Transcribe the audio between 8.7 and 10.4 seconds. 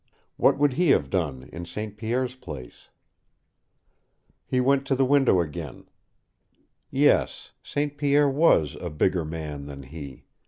a bigger man than he.